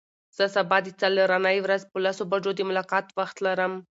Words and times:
زه 0.37 0.45
سبا 0.55 0.77
د 0.83 0.87
څلرنۍ 1.01 1.57
ورځ 1.61 1.81
په 1.91 1.97
لسو 2.05 2.23
بجو 2.31 2.51
د 2.55 2.61
ملاقات 2.69 3.05
وخت 3.19 3.37
لرم. 3.45 3.73